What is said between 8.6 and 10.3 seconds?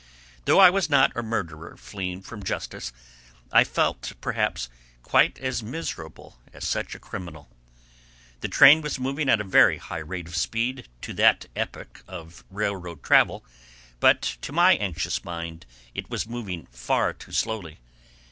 was moving at a very high rate